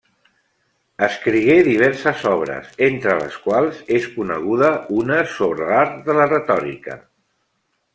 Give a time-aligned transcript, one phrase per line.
[1.07, 7.03] Escrigué diverses obres, entre les quals és coneguda una sobre l'art de la retòrica.